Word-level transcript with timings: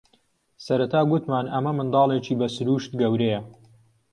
سەرەتا 0.67 1.01
گوتمان 1.11 1.45
ئەمە 1.53 1.71
منداڵێکی 1.77 2.37
بە 2.39 2.47
سرووشت 2.55 2.91
گەورەیە 2.99 3.39